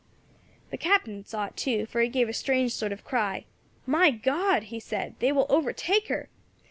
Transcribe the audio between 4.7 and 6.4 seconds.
he said, 'they will overtake her.'